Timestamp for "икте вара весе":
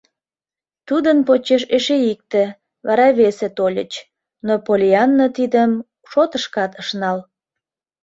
2.11-3.47